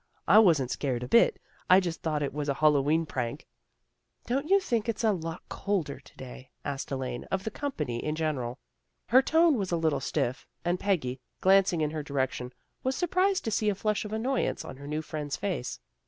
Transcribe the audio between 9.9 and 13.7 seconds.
stiff, and Peggy, glancing in her direction, was surprised to see